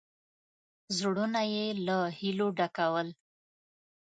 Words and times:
زړونه 0.97 1.41
یې 1.53 1.65
له 1.85 1.97
هیلو 2.19 2.47
ډکول. 2.57 3.07